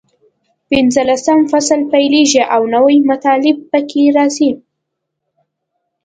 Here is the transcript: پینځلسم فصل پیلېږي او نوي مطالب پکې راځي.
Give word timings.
پینځلسم 0.69 1.39
فصل 1.51 1.79
پیلېږي 1.91 2.43
او 2.55 2.61
نوي 2.75 2.97
مطالب 3.09 3.57
پکې 3.71 4.03
راځي. 4.15 4.51